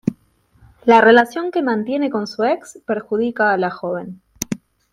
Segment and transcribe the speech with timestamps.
[0.83, 4.23] La relación que mantiene con su ex perjudica a la joven.